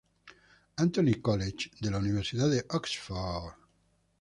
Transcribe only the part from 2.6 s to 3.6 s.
Oxford.